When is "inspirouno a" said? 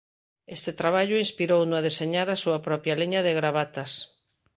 1.25-1.85